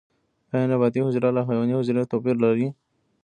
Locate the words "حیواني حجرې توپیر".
1.47-2.35